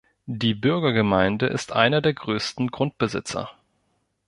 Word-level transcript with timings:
Die 0.25 0.55
Bürgergemeinde 0.55 1.45
ist 1.45 1.73
einer 1.73 2.01
der 2.01 2.15
grössten 2.15 2.69
Grundbesitzer. 2.69 3.51